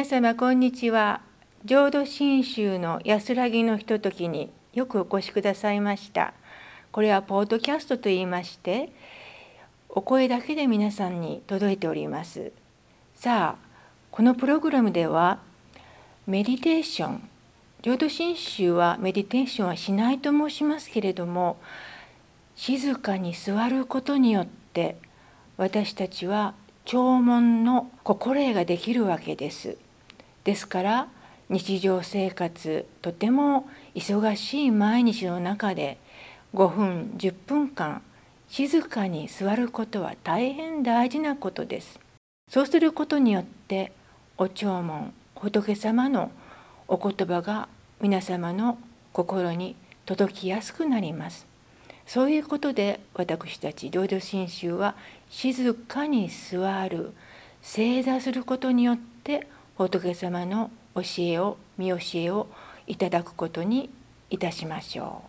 [0.00, 1.20] 皆様こんにちは。
[1.66, 6.32] 浄土真宗の安らぎのひとときによくお越しくださいました。
[6.90, 8.90] これはポッドキャストと言いまして
[9.90, 12.50] お声だけで皆さんに届いております。
[13.14, 13.68] さあ
[14.10, 15.40] このプログラムでは
[16.26, 17.28] メディテーション。
[17.82, 21.58] 浄土真宗はメディテーションはしないと申しますけれども
[22.56, 24.96] 静かに座ることによって
[25.58, 26.54] 私たちは
[26.86, 29.76] 弔問の心得ができるわけです。
[30.44, 31.08] ですから
[31.48, 35.98] 日常生活とても忙しい毎日の中で
[36.54, 38.02] 5分10分間
[38.48, 42.00] 静かに座ることは大変大事なことです。
[42.48, 43.92] そうすることによって
[44.36, 46.32] お弔問仏様の
[46.88, 47.68] お言葉が
[48.00, 48.78] 皆様の
[49.12, 51.46] 心に届きやすくなります。
[52.06, 54.96] そういうことで私たち浄土真宗は
[55.28, 57.12] 静かに座る
[57.62, 59.46] 正座することによって
[59.88, 62.48] 仏様の教えを見教えを
[62.86, 63.88] いただくことに
[64.28, 65.22] いたしましょ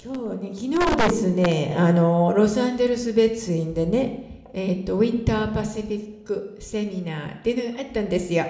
[0.00, 0.02] う。
[0.04, 8.46] 今日ね昨日ですねあのロサンゼルス別院でね、えーと、ウィンターパシフィックセミナーっていうのがあったんですよ。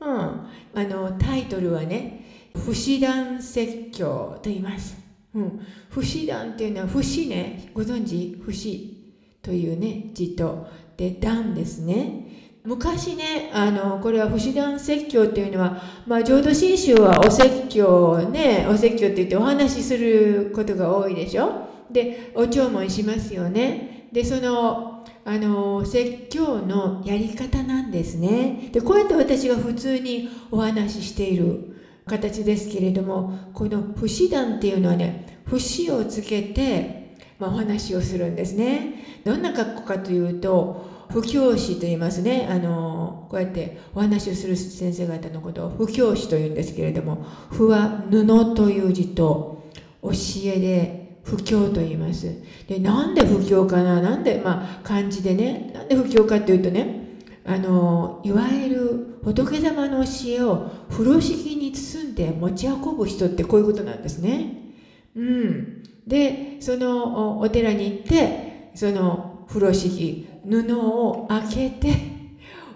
[0.00, 2.24] うん、あのタイトルはね
[2.66, 4.96] 「不死団説教」と言います。
[5.32, 8.36] うん、不死団っていうのは不死ねご存知？
[8.44, 21.68] 不死というね字とで団ですね昔ねあのこれは不死団説教っていうのは、まあ、浄土真宗はお説教ねお説教って言ってお話しすることが多いでしょ？
[21.90, 24.08] でお弔問しますよね。
[24.12, 28.68] でそのあの説教のやり方なんですね。
[28.72, 31.76] でこうやって私が普通にお話ししている
[32.06, 39.22] 形ですけれどもこの不死団っていうのはね節をつけて、まあ、お話をするんですね。
[39.24, 42.48] どんな格好かというと布教師と言いますね。
[42.50, 49.70] あのこうやってお話をする先生方のことを布教師というんですけれども布は布という字と
[50.02, 50.10] 教
[50.44, 52.42] えで布教と言います。
[52.66, 54.00] でなんで布教かな？
[54.00, 64.72] なんでまあ漢字でねなんで布教かっていうとねあのいわゆる仏様の教えを風呂敷に包んで持ち運ぶ人ってこういうことなんですね。
[65.14, 71.94] うん、でそのお寺に行ってその風呂敷布を開けて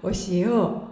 [0.02, 0.88] 教えを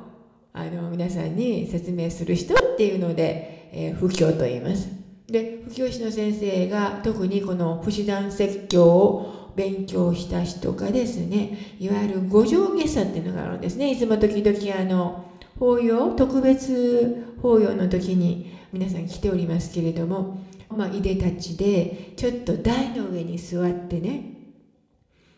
[0.53, 4.89] あの皆さんに説明する人っていうので、えー、布教と言います。
[5.27, 15.25] で布教師の先生が特にこの不死団説教を勉強した人がですねいわゆる五条下差っていうのがあるんですねいつも時々あの
[15.59, 20.39] 法要特別法要の時に皆さん来ておりますけれども、
[20.71, 24.42] まあ、いでたちでちょっと台の上に座ってね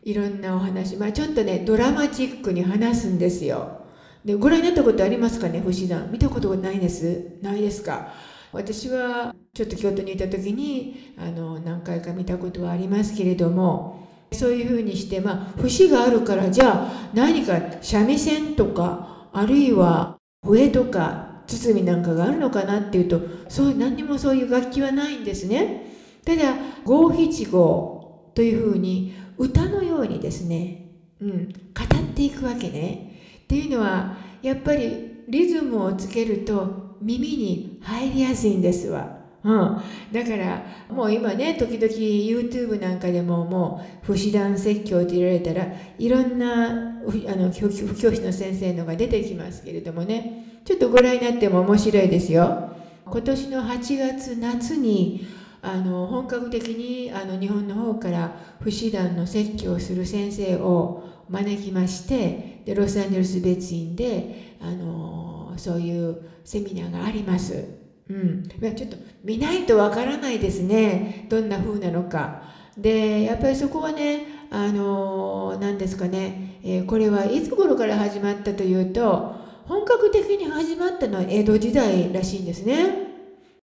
[0.04, 3.80] いろんなお話、まあ、ちょっとねドラマチックに話すんですよ。
[4.24, 7.38] でご覧になったことありますかね星団見たことないです？
[7.42, 8.12] ないですか？
[8.52, 25.92] 私はちょっと京都にいた時にあの何回か見たことはありますけれどもそういうふうにして、まあ、節があるからじゃあ何か三味線とかあるいは笛とか包みなんかがあるのかなっていうとそう何にもそういう楽器はないんですね。
[26.24, 26.54] ただ
[26.84, 30.90] 五七五というふうに歌のようにですね、
[31.20, 33.12] うん、語っていくわけね。
[33.44, 39.24] っていうのはやっぱりリズムをつけると耳に入りやすいんですわ。
[39.44, 45.66] うん、だからもう今ね時々 YouTube なんかでももう不死団説教って言われたら
[45.98, 46.74] いろんなあ
[47.04, 52.70] の不教師の先生のが出てきますけれどもねちょっとご覧になっても面白いですよ
[53.04, 55.26] 今年の8月夏に
[55.64, 67.64] あの本格的にあの日本の方から不死団の説教をする先生を招きましてでロサンゼルス別院であのそういうセミナーがあります。
[68.10, 71.26] うん、ちょっと見ないとわからないですね。
[71.30, 72.42] どんな風なのか。
[72.76, 79.36] でやっぱりそこはねあの何ですかね、えー、これはいつ頃から始まったというと
[79.66, 83.03] 本格的に始まったのは江戸時代らしいんですね。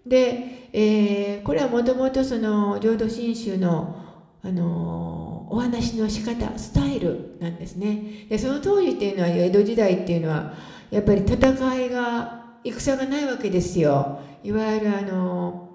[0.06, 3.98] で、えー、これはもともとその浄土真宗の
[4.44, 8.26] あのお話の仕方スタイルなんですね。
[8.28, 10.54] でその当時っていうのは江戸時代っていうのは
[10.90, 14.20] やっぱり戦いが戦がないわけですよ。
[14.44, 15.70] いわゆるあの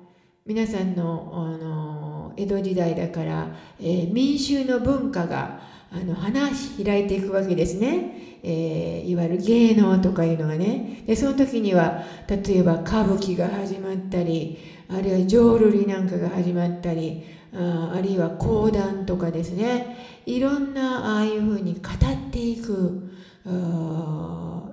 [0.44, 3.49] 皆さんのあの江戸時代だから、
[3.81, 5.61] えー、民衆の文化が
[5.93, 6.49] あの花
[6.84, 11.02] 開いていくわけですね、えー、いわゆる芸能とかいうのがね。
[11.06, 20.22] でその時には例えば歌舞伎が始まったりあるいは浄瑠璃なんかが始まったりああるいは講談とかですね。
[20.26, 23.10] いろんなああいうふうに語っていく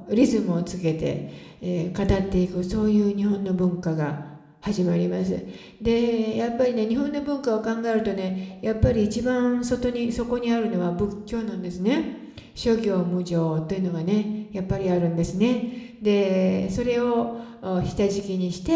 [0.10, 1.32] リズムをつけて、
[1.62, 4.33] えー、語っていくそういう日本の文化が
[4.64, 5.46] 始まります。
[5.82, 12.32] でやっぱりね日本の文化を考えるとねやっぱり一番外にそこにあるのは仏教なんですね。
[12.56, 15.98] 諸行無常というのがねやっぱりあるんですね。
[16.02, 18.72] でそれを下敷きにして、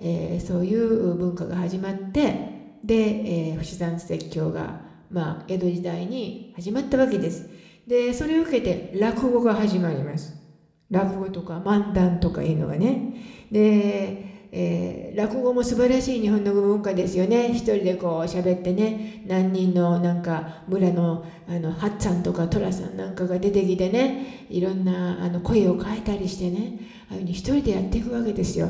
[0.00, 4.80] えー、そういう文化が始まってで、えー、不死山説教が、
[5.10, 7.50] まあ、江戸時代に始まったわけです。
[7.84, 10.36] でそれを受けて落語が始まります。
[10.88, 13.16] 落語とか漫談とかいうのがね。
[13.50, 17.50] でえー、落語も素晴らしい日本の文化ですよね。
[17.50, 19.22] 一人でこう喋ってね。
[19.26, 24.46] 何人のなんか村のあのハッツァンとかトラさんなんかが出てきてね。
[24.48, 26.78] いろんなあの声を変えたりしてね。
[27.10, 28.68] ああいうふうに一人でやっていくわけですよ。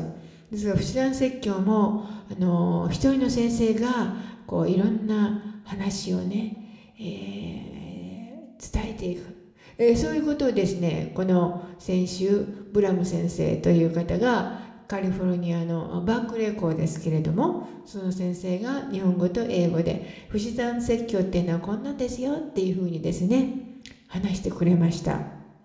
[0.51, 4.13] ですから不思説教もあの一人の先生が
[4.45, 9.37] こういろんな話をね、えー、伝えていく。
[9.77, 25.19] えそういうことをですねこの先週ブラム先生という方がカリフォルニアのバークレー校ですけれどもその先生が日本語と英語で「不死山説教っていうのはこんなんですよ」っていうふうにですね話してくれました。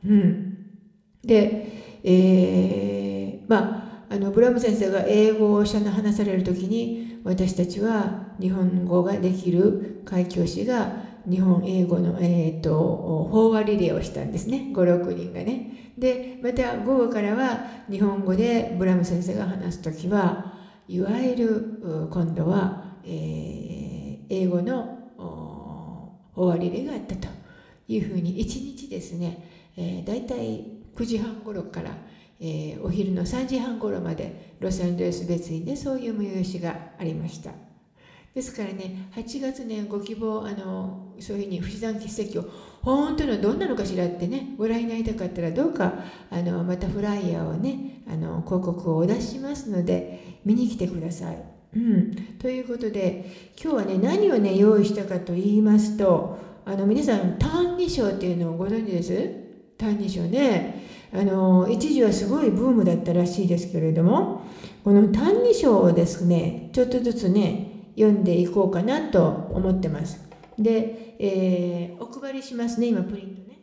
[0.05, 0.57] うん、
[1.25, 1.69] で、
[2.03, 3.79] えー、ま
[4.09, 20.53] ああのブラム先生が英語を話される時に私たちは日本語ができる開教師が日本英語の、えーと、法話リレーをしたんですね56人がねでまた午後からは日本語でブラム先生が話す時は
[20.89, 24.99] いわゆる今度は、えー、英語の
[26.35, 27.29] 法話リレーがあったと
[27.89, 30.65] いうふうに1日ですね、えー、大体
[30.95, 31.91] 9時半頃から、
[32.41, 37.53] えー、お昼の3時半頃までロサンゼルス別院でそういう催しがありました。
[38.35, 42.45] ですからね、8月ね、ご希望、あのそういうふうに不死山奇跡を
[42.83, 45.95] 本当のどんなのかしらってね、ご覧になりたかったら、どうか
[46.31, 51.39] あのまたフライヤーをね、あの広告をお出しますので、見に来てください。
[51.75, 59.31] うん、ということで、今日はね、何をね、用意したかと言いますと、あの皆さん、単二章っていうのをご存知です？
[59.79, 60.83] 単二章ね。
[61.15, 64.43] あの一時はすごいブームだったらしいですけれども、
[64.83, 70.32] この単二章をですね、ちょっとずつね、読んでいこうかなと思ってます。
[70.59, 73.59] で、えー、お配りしますね、今プリントね。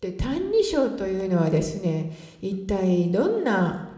[0.00, 3.88] で「歎異抄」というのはですね一体どんな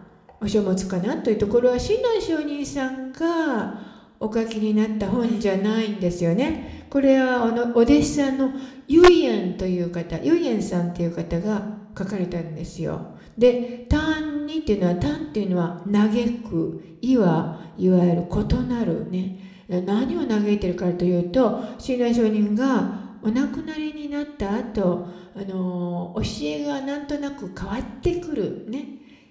[0.40, 3.87] お書物かなというところは親鸞上人さんが
[4.20, 6.86] お書きになった本じゃないんですよね。
[6.90, 8.50] これはあのお弟子さんの
[8.88, 11.62] ユイエンという方、ユイエンさんっていう方が
[11.96, 13.18] 書かれたんですよ。
[13.36, 16.10] で、単にっていうのは、単っていうのは嘆
[16.42, 19.38] く、いはいわゆる異なるね。
[19.68, 25.06] 何を嘆いてるかというと、親鸞上人がお亡くなりになった後、
[25.36, 28.86] あの教えがなんとなく変わってくるね。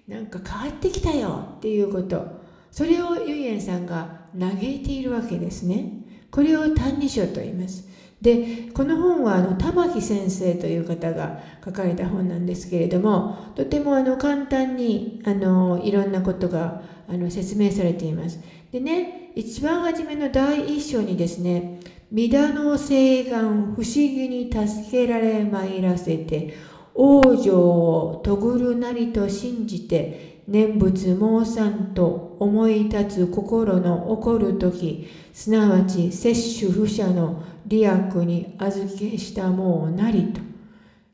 [0.07, 2.25] なんか変わってきたよっていうこと。
[2.71, 5.91] それをユイエンさんが嘆いているわけですね。
[6.31, 7.87] これを「歎異抄」と言います。
[8.21, 18.39] でこの本はあの玉木先生という方が書かれた本なんですけれどもとてもあの簡単にあのいろんなことがあの説明されています。
[18.71, 21.79] でね一番初めの第一章にですね
[22.11, 26.53] 「御田の誓願不思議に助けられ参らせて
[26.97, 37.91] 往生をとぐるなりと信じて念仏妄算と思い立つ心の起こる時すなわち摂取不捨の利益
[38.25, 40.41] に預けしたもうなりと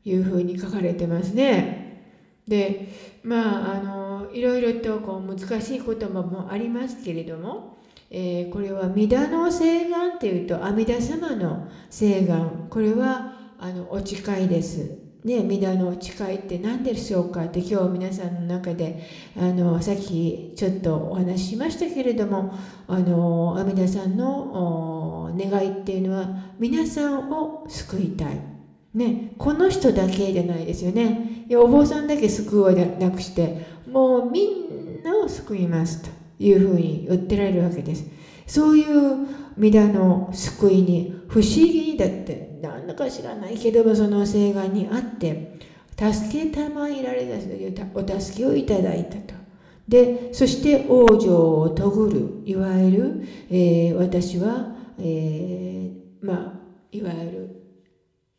[0.08, 1.82] いうふうに書かれてますね。
[2.46, 2.88] で
[3.22, 7.78] まああのいろいろとこう難しい言葉もありますけれども、
[8.10, 15.03] えー、これは「弥陀の誓願」っていうと阿弥陀様の誓願これはあのお誓いです。
[15.24, 22.52] ね、皆の誓いって何でしょうかって今日皆さんの中であのさっきちょっとお話ししましたけれども
[22.86, 26.28] あの阿弥陀さんの願いっていうのは
[26.58, 28.38] 皆さんを救いたい、
[28.92, 31.46] ね、この人だけじゃないですよね。
[31.48, 38.04] いやお坊さんだけ救うはなくしてもうみんなを救いますというふうに言ってられるわけです。
[38.46, 39.26] そういう
[39.56, 42.53] 皆の救いに不思議にだって。
[42.68, 45.58] なんだか知らないけどもその請願にあって
[45.96, 49.34] 助けたまえられたというお助けをいただいたと。
[49.86, 56.52] でそして往生をとぐるいわゆる、えー、私は、えー、まあ
[56.90, 57.64] いわゆる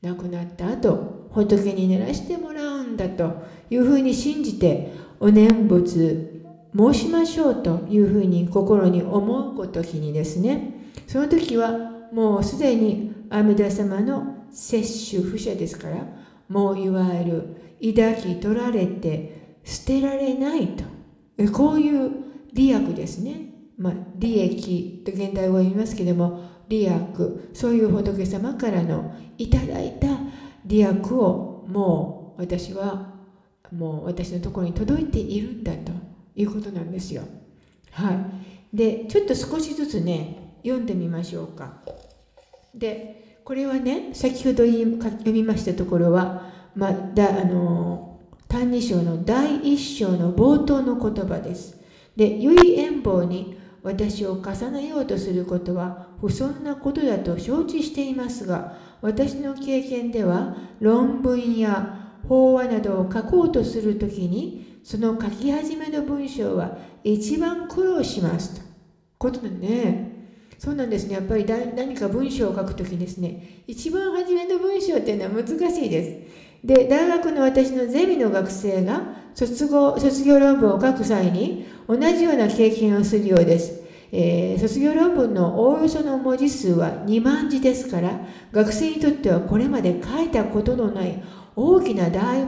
[0.01, 6.43] 亡くなった後仏に寝らしてもらうんだというふうに信じてお念仏
[6.75, 11.69] 申しましょうというふうに心に思う時にですねその時は
[12.11, 15.97] もうすでに阿弥陀様の摂取不捨ですから
[16.47, 20.83] もういわゆる抱き取られて捨てられないと。
[21.51, 22.11] こういう
[22.53, 26.93] 利益ですね、まあ、利益と現代語を言いますけども利益。
[27.53, 30.07] そういう仏様からのいただいた
[30.65, 33.13] 利益をもう私は
[33.71, 36.05] もう私のところに届いているんだと。
[36.35, 37.23] いうことなんですよ。
[37.91, 38.13] は
[38.73, 41.81] い、でちょっと少しずつね読んでみましょうか。
[42.75, 51.79] でこれはね先ほど読みましたところは、まあ、だあの「歎異抄」の第一章の冒頭の言葉です。
[52.15, 68.61] で唯縁棒に私を重ねようとすることは不遜なことだと承知していますが私の経験では論文や法話などを書こうとするときにその書き始めの文章は一番苦労しますと。
[69.17, 70.14] ことでね。
[70.57, 71.15] そうなんですね。
[71.15, 76.65] やっぱり何か文章を書くときですね、一番初めの文章っていうのは難しいです。
[76.65, 79.01] で、大学の私のゼミの学生が
[79.35, 83.85] 卒業卒業論文を書く際に同じような経験をするようです。
[84.11, 88.21] えー、卒業論文のおおよその文字数は2万字ですから
[88.53, 91.21] 学生にとってはこれまで書いたことのない
[91.55, 92.45] 大きな大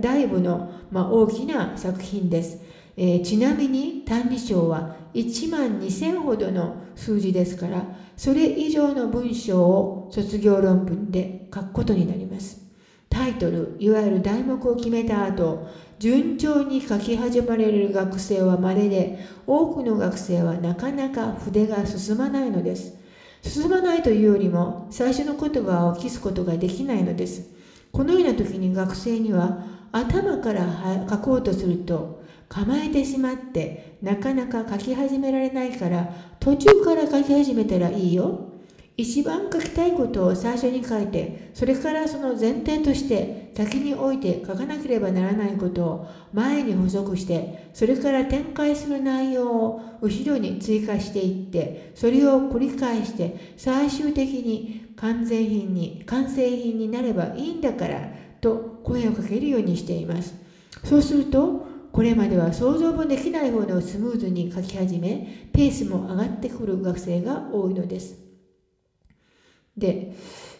[0.00, 2.60] 大部の、まあ、大きな作品です、
[2.96, 7.84] えー、ちなみに「歎異抄」は1万2000ほどの数字ですから
[8.16, 12.60] それ以上の文章を卒業論文で書くことになります。
[13.08, 15.66] タイトルいわゆる題目を決めた後
[15.98, 22.94] 順調に書き始められる学生は稀で多くの学生はなかなか筆が進まないのです。
[23.42, 27.50] 進まないというよりも最初の言葉を記すことができないのです。
[27.92, 32.19] このような時に学生には頭から書こうとすると
[32.50, 38.50] 構えてしまってなかなか書き始められないから途中から書き始めたらいいよ。
[38.96, 60.34] 一番書きたいことを最初に書いてそれからその前提として先に置いて書かなければならないことを前に補足してそれから展開する内容を後ろに追加していってそれを繰り返して最終的に完全品に完成品になればいいんだからと声をかけるようにしています。
[60.84, 68.30] そうするとこれまでは想像もできないほどスムーズに書き始めペースも上がってくる学生が多いのです
[69.80, 70.12] で、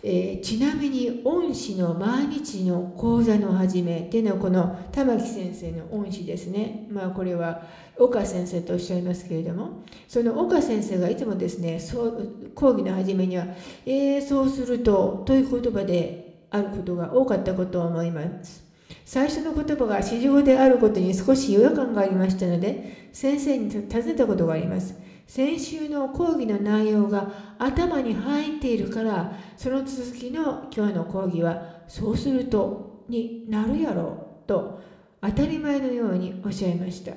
[0.02, 6.87] えー、ちなみに恩師の毎日の講座の始めっていうのはこの玉木先生の恩師ですね。
[6.90, 7.62] まあこれは
[7.99, 13.46] 岡先生とおっしゃいますけれども、その岡先生がいつもですね、そう講義の初めには、
[13.84, 18.70] えー、そうするとという言葉であることが多かったことを思います。
[19.12, 24.95] 最初の言葉が史上であることに少し違和感がありましたので、先生に尋ねたことがあります。
[25.26, 34.81] 先週の講義の内容が頭に入っているからその続きの今日の講義はそうするとになるやろうと
[35.21, 37.12] 当たり前のようにおっしゃいました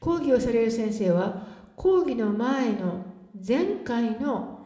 [0.00, 1.46] 講義をされる先生は
[1.76, 3.04] 講義の前の
[3.46, 4.60] 前回の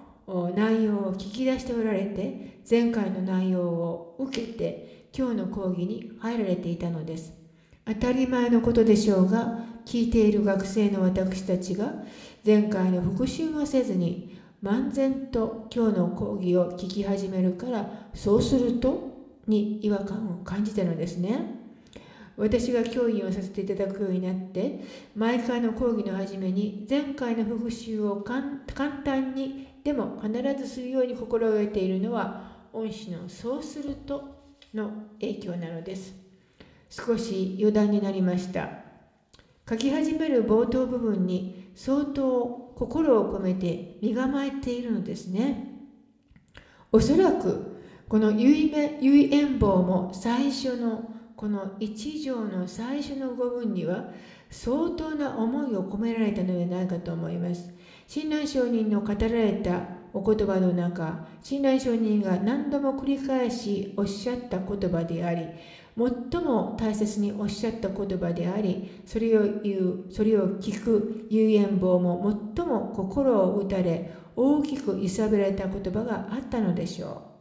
[0.57, 7.33] 内容を聞き出しておられて前回の内容を受けて今日の講義に入られていたのです。
[7.87, 11.93] 当たり前のことでしょうが聞いている学生の私たちが
[12.45, 19.15] 前回の復習をせずに漫然と今日の講義を聞き始めるからそうすると
[19.47, 21.63] に違和感を感じたのですね。
[22.37, 24.81] 私が教員をさせていただくようになって
[25.15, 28.43] 毎回の講義の初めに前回の復習を簡
[29.05, 34.34] 単にでも必ずするように心がけているのは恩師の「そうすると」
[34.75, 34.91] の
[35.21, 36.15] 影響なのです
[36.91, 38.85] 少し余談になりました
[39.69, 45.71] 書き始める冒頭部分に相当心を込めて身構えているのですね。
[46.93, 48.71] おそらくこの結
[49.03, 54.11] 縁棒も最初のこの一条の最初の語文には
[54.51, 57.73] 相当な思いを込められたのではないかと思います。
[58.07, 65.45] 親鸞上人の語られたお言葉の中、親鸞上人が何度も繰り返しおっしゃった言葉であり、
[65.97, 77.35] 最も大切におっしゃった言葉でありそれを言うそれを聞く遊園坊も最も心を打たれ大きく揺さぶられた言葉があったのでしょう。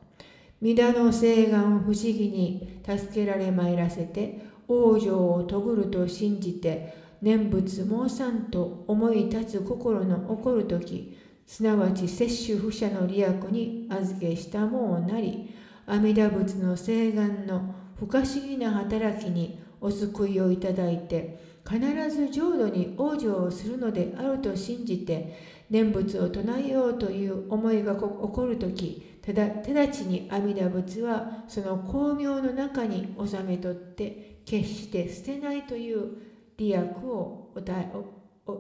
[0.62, 15.54] 皆の誓願を不思議に助けられ参らせて往生を遂ぐると信じて念仏申さんと思い立つ心の起こる時すなわち摂取不捨の利益に預けしたもんなり
[15.86, 36.18] 阿弥陀仏の誓願の不可思議な働きにお救いをいただいて必ず浄土に往生をするのであると信じて念仏を唱えようという思いが起こる時ただ直ちに阿弥陀仏はその光明の中に収めとって決して捨てないという
[36.58, 38.52] 利益をお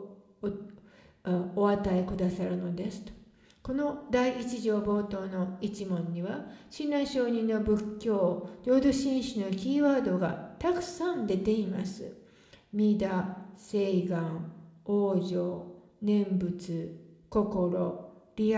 [0.41, 0.72] お
[1.55, 3.11] お与えくださるのですと。
[3.61, 12.11] この第一条冒頭の一問には、親鸞上人の仏教、浄土真宗のキーワードがたくさん出ています。
[12.73, 13.23] 弥陀、
[13.55, 14.51] 聖願、
[14.85, 15.63] 往生、
[16.01, 16.99] 念仏、
[17.29, 18.57] 心、利益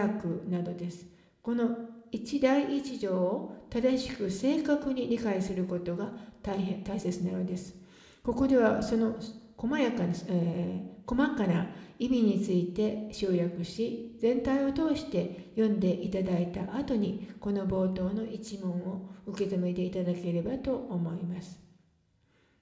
[0.49, 1.05] などです。
[1.43, 1.69] この
[2.11, 7.75] 一第一条を正しく正確に理解することが大変大切なのです。
[8.23, 9.15] ここではその
[9.55, 21.59] 細やかな、えー、細かな意味について集約し全体を通して読んでいただいた後にこの冒頭の一問を受け止めていただければと思います。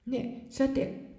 [0.06, 1.14] ね、さて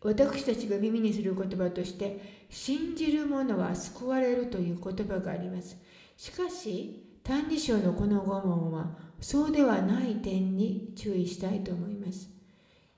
[0.00, 5.76] 私たちが耳にする言葉として信じる者は救われるという言葉があります。
[6.16, 12.30] しかし「歎異抄」のこの5問はそうではない点に注意したいと思います。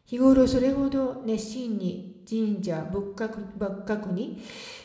[0.05, 4.41] 日頃それほど熱心に神社仏閣仏閣に、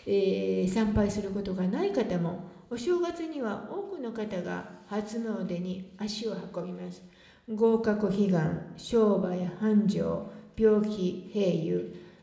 [0.08, 7.04] えー、参拝することがない方もお正月には多くの方が初詣に足を運びます。
[7.48, 11.82] 合格悲願、商売繁盛、病気、平癒、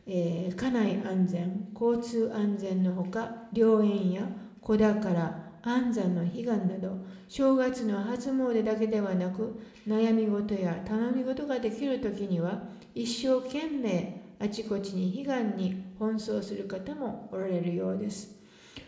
[0.08, 4.28] えー、家内安全、交通安全のほか、良縁や
[4.60, 18.42] 子宝、安産の悲願など、正月の初詣だけではなく、悩み事や頼み事ができる時には、一生懸命あちこちに悲願に奔走する方もおられるようです。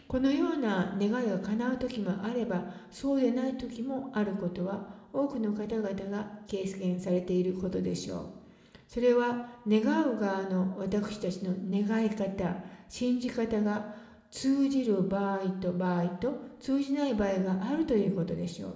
[0.09, 8.23] このような願いが叶う時もあれば、そうでない時もあることは、多くの方々が経験されていることでしょう。
[8.89, 12.57] それは願う側の私たちの願い方、
[12.89, 13.95] 信じ方が
[14.33, 18.75] 通じる場合と場合と通じない場合があるということでしょう。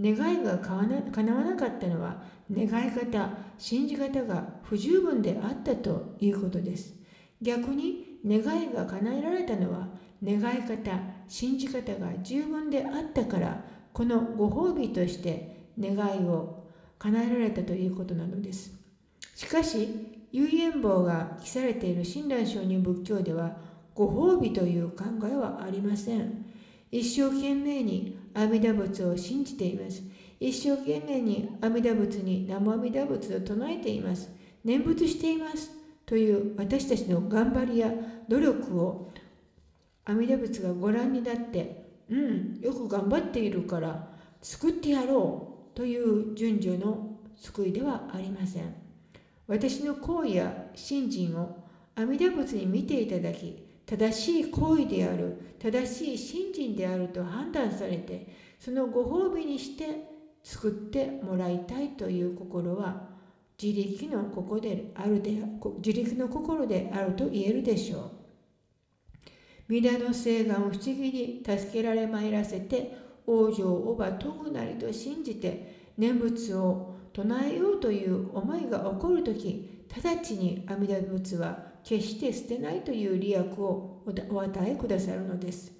[0.00, 6.94] 願いが叶わなかったのは願い方、信じ方が不十分であったということです。
[7.42, 9.88] 逆に願いが叶えられたのは
[10.22, 16.64] 願い方、信じ方が十分であったからこのご褒美として願いを
[16.98, 18.72] 叶えられたということなのです。
[19.34, 19.88] しかし、
[20.30, 23.56] 有縁棒が記されている親鸞上人仏教では
[23.94, 26.44] ご褒美という考えはありません。
[26.90, 30.00] 一生懸命に阿弥陀仏を信じています。
[30.38, 34.30] 一生懸命に阿弥陀仏に南無阿弥陀仏を唱えています。
[34.64, 35.72] 念仏しています。
[36.06, 37.92] という私たちの頑張りや
[38.28, 39.12] 努力を
[40.04, 44.08] 阿弥陀仏がご覧になって、うん、よく頑張っているから
[44.40, 48.72] 救ってやろうという順序の救いではありません。
[49.48, 51.64] 私の行為や信心を
[51.96, 58.26] 阿弥陀仏に見ていただき、正しい行為である正しい信心であると判断されて
[58.58, 59.86] そのご褒美にして
[60.42, 63.08] 作ってもらいたいという心は
[63.60, 65.42] 自力の心であるで
[65.78, 68.10] 自力の心であると言えるでしょう。
[69.68, 72.96] 皆の聖願を不思議に助けられまいらせて
[73.26, 85.72] 往生をばとぐなりと信じて念仏を唱えようという思いが起こる時直ちに阿弥陀仏は決して捨てないという利益をお与えくださるのです。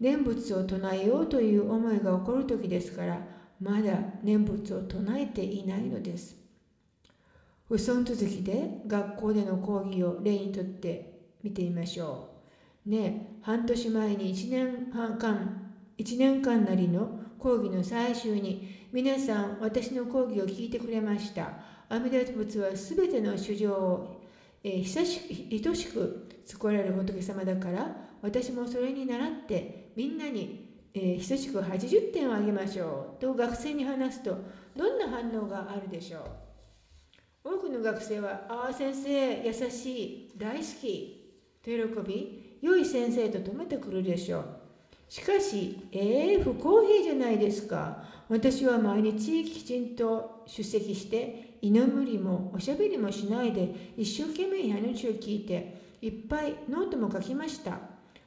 [0.00, 3.20] 念仏を唱えようという思いが起こる時ですから、
[3.60, 3.92] まだ
[4.22, 6.34] 念仏を唱えていないのです。
[7.68, 12.30] 不尊続きで学校での講義を例にとって見てみましょ
[12.86, 12.90] う。
[12.90, 21.52] ね半年前に1年半間、1年間なりの講義の最終に皆さん私の講義を聞いてくれました。
[21.90, 24.19] 阿弥陀仏はすべての主情を
[24.62, 34.36] えー、久し愛しく救われる仏様だから私もそれに倣ってみんなに、えー、久しく80点をあげましょうと学生に話すと
[34.76, 36.18] どんな反応があるでしょ
[37.44, 37.54] う？
[37.56, 41.16] 多くの学生は「ああ先生優しい大好き」
[41.64, 44.44] と喜び良い先生と止めてくるでしょう
[45.08, 48.04] しかし、ええー、不公平じゃないですか。
[48.28, 57.78] 私は毎日きちんと出席して居眠りもおしゃべりもしないで一生懸命話を聞いていっぱいノートも書きました。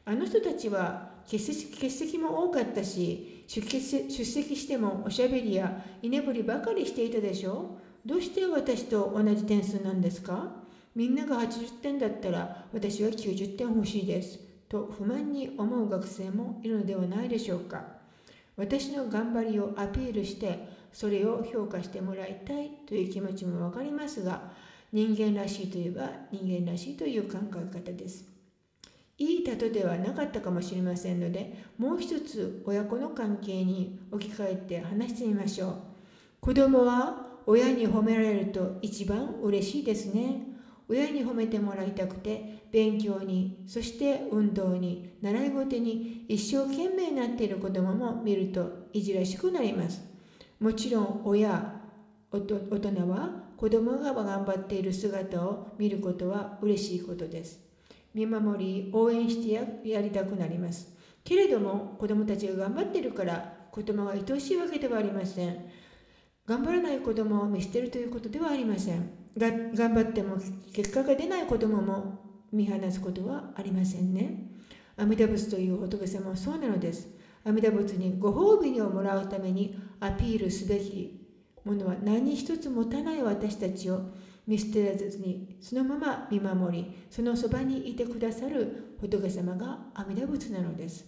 [0.06, 7.78] あの人たちは欠席も多かったし出席してもおしゃべりや居眠りばかりしていたでしょ？
[8.06, 10.64] うどうして私と同じ点数なんですか？
[10.94, 14.40] みんなが80点だったら私は90点欲しいです。
[14.68, 17.84] と不満に思う学生もいるのではないでしょうか。
[18.58, 24.52] 私の頑張りをアピールしてそれを評価してもらいたいという気持ちもわかりますが
[24.94, 28.26] 人間らしいといえば人間らしいという考え方です。
[29.18, 35.76] いい例ではなかったかもしれませんので、もう一つ親子の関係に置き換えて話してみましょう。
[36.40, 40.54] 子供は親に褒められると一番嬉しいですね。
[40.88, 50.13] 親に褒めてもらいたくて勉強にそして運動に習い事に一生懸命になっている子供も見るといじらしくなります
[50.60, 51.82] もちろん親
[52.32, 57.60] 大人は子供が頑張っている姿を見ることは嬉しいことです
[58.14, 60.88] 見守り応援してやりたくなります
[61.24, 65.66] けれども子供たちが頑張っているから子供が愛しいわけではありません
[66.46, 70.38] 頑張らない子供を見捨てるということではありませんが頑張っても
[70.74, 72.20] 結果が出ない子供も
[72.52, 74.52] 見放すことはありませんね。
[74.96, 77.08] 阿弥陀仏という仏様はそうなのです。
[77.44, 81.18] 阿弥陀仏にご褒美をもらうためにアピールすべき
[81.64, 84.02] ものは何一つ持たない私たちを
[84.46, 91.06] 見捨てらずにそのまま見守りそのそばにいてくださる仏様が阿弥陀仏なのです。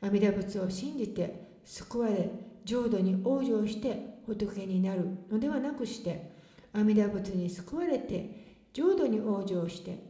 [0.00, 2.30] 阿弥陀仏を信じて救われ
[2.64, 6.32] 浄土に往生して仏になるのではなくして
[6.72, 10.02] 阿弥陀仏に救われて浄土に往生して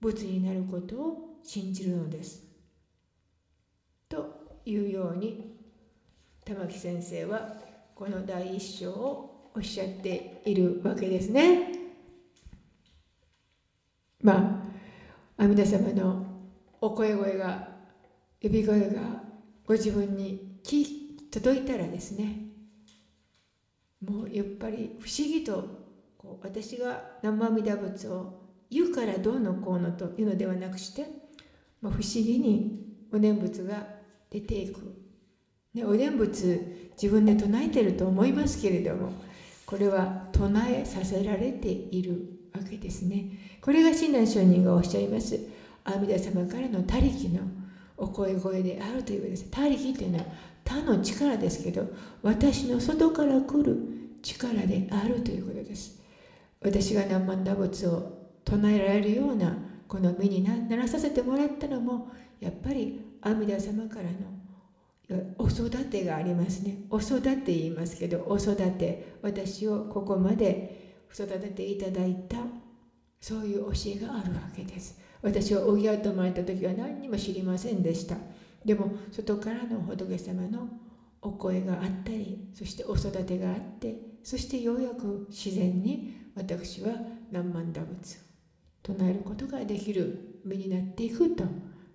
[0.00, 2.42] 仏になることを信じるのです。
[4.08, 5.56] というように
[6.44, 7.65] 玉木先生は
[7.96, 11.72] この第一章をおっしゃっているわけですね。
[14.20, 14.62] ま
[15.38, 16.26] あ阿弥陀様の
[16.82, 17.68] お声声が
[18.42, 19.00] 呼び声が
[19.64, 20.60] ご自分に
[21.30, 22.50] 届いたらですね
[24.02, 25.64] もうやっぱり不思議と
[26.18, 31.06] こう私が南無阿弥陀仏を言うからどうのこうのというのではなくして、
[31.80, 32.78] まあ、不思議に
[33.10, 33.86] お念仏が
[34.28, 35.05] 出ていく、
[35.76, 39.12] ね、お念仏自分で唱えてると思いますけれども
[39.66, 43.58] これは唱えさせられているわけですね。
[43.60, 45.38] これが親鸞上人がおっしゃいます。
[45.84, 47.40] 阿弥陀様からの他力の
[47.98, 49.50] お声声であるということです。
[49.50, 50.24] 他力というのは
[50.64, 51.86] 他の力ですけど
[52.22, 53.76] 私の外から来る
[54.22, 56.00] 力であるということです。
[56.62, 59.54] 私が何万打仏を唱えられるような
[59.86, 62.10] この身にならさせてもらったのも
[62.40, 64.35] やっぱり阿弥陀様からの
[65.38, 66.78] お育てがありますね。
[66.90, 72.38] お育て言いますけどお育て私をここまで育てていただいた
[73.20, 75.00] そういう教えがあるわけです。
[75.22, 78.16] 私はおぎやと生まれた時は何にも知りませんでした。
[78.64, 80.68] でも外からの仏様の
[81.22, 86.90] お声があったりそしてお育てがあってそしてようやく自然に私は
[87.30, 88.18] 何万打仏
[88.82, 91.44] 唱えることができる身になっていくと。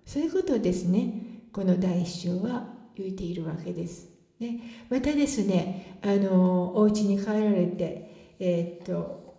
[0.04, 1.42] そういうことですね。
[1.52, 4.10] この第一章は言っているわけです。
[4.40, 9.36] ね、またですねあのお家に帰られて、えー、っと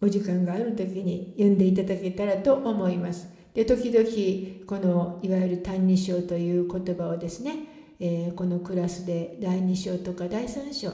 [0.00, 3.28] お時間がある時に読んでいただけたらと思います。
[3.54, 7.52] で時々このいわゆる「歎異抄」という言葉をですね、
[7.98, 10.90] えー、このクラスで第2章とか第3章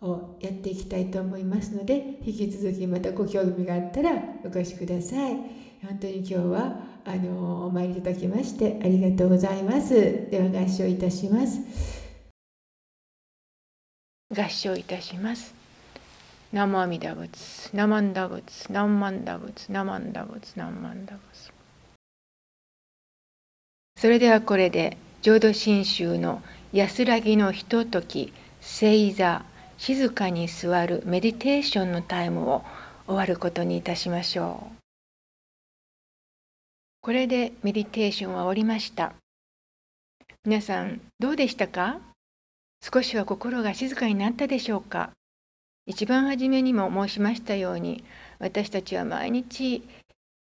[0.00, 4.12] をやっていきたいと思いますので引き続きまたご興味があったら
[4.44, 5.34] お越しください
[5.82, 9.94] 本当に今日はあのお参りいただきましてありがとうございます。
[10.28, 11.60] では合唱いたします。
[14.36, 15.54] 合唱いたします。
[16.52, 21.52] ナマミダ仏ナマンダ仏ナンマンダ仏ナマンダ仏ナンマンダ仏。
[23.96, 26.42] それではこれで浄土真宗の
[26.72, 29.44] 安らぎのひととき正座
[29.78, 32.64] 静かに座るメディテーションのタイムを
[33.06, 34.75] 終わることにいたしましょう。
[37.06, 39.14] これでメディテーションは終わりました。
[40.44, 42.00] 皆さんどうでしたか？
[42.82, 45.10] 少しは心が静かになったでしょうか？
[45.86, 48.02] 一番初めにも申しましたように
[48.40, 49.84] 私たちは毎日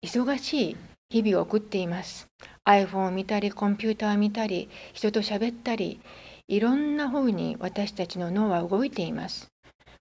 [0.06, 0.76] 忙しい
[1.10, 2.28] 日々を送っています。
[2.64, 6.00] iPhone を見たりコンピューターを見たり人と喋ったり
[6.46, 9.48] いろんな方に私たちの脳は動いています。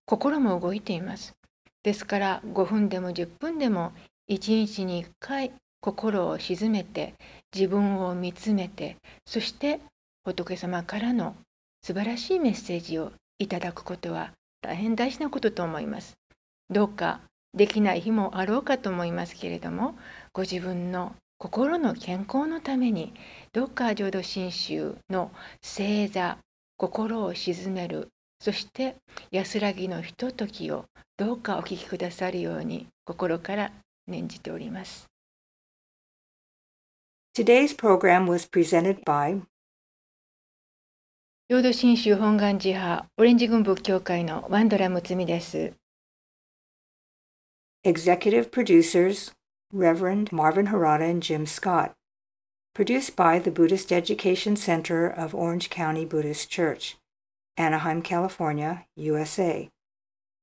[0.05, 1.33] 心も動いています。
[1.81, 3.91] ですから5分でも10分でも
[4.29, 5.51] 1日に1回
[5.83, 7.13] 心を静めて
[7.53, 9.81] 自分を見つめてそして
[10.23, 11.35] 仏様からの
[11.81, 16.13] 素晴らしいメッセージをいただくことは大変大事なことと思います。
[16.69, 17.19] どうか
[17.53, 19.95] できない日もあろうかと思いますけれども
[20.31, 23.13] ご自分の心の健康のために
[23.51, 26.37] どうか浄土真宗の正座
[26.77, 28.07] 心を鎮める
[28.39, 28.95] そして
[29.31, 30.85] 安らぎのひとときを
[31.17, 33.73] どうかお聞きくださるように心から
[34.07, 35.12] 念じております。
[37.34, 39.42] Today's program was presented by
[41.50, 45.72] 浄土真宗本願寺派オレンジ軍仏教会のワンドラムツミです。
[47.84, 49.32] Executive producers
[49.72, 51.92] Reverend Marvin Harada and Jim Scott.
[52.74, 56.98] Produced by the Buddhist Education Center of Orange County Buddhist Church,
[57.56, 59.70] Anaheim, California, USA.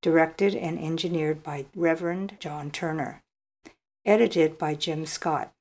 [0.02, 3.22] Directed and engineered by Reverend John Turner.
[4.06, 5.52] Edited by Jim Scott.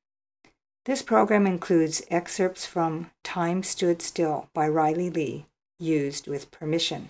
[0.86, 5.46] This program includes excerpts from Time Stood Still by Riley Lee,
[5.78, 7.10] used with permission.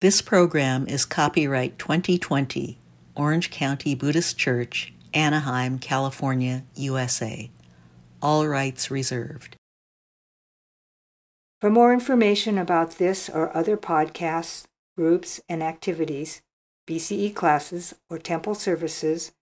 [0.00, 2.78] This program is copyright 2020,
[3.16, 7.50] Orange County Buddhist Church, Anaheim, California, USA.
[8.20, 9.56] All rights reserved.
[11.60, 14.64] For more information about this or other podcasts,
[14.98, 16.42] groups, and activities,
[16.86, 19.32] BCE classes, or temple services,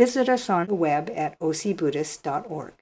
[0.00, 2.79] visit us on the web at ocbuddhist.org.